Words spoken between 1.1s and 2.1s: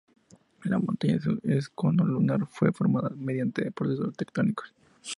un cono